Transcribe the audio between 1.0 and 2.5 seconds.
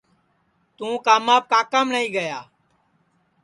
کاماپ کاکام نائی گیا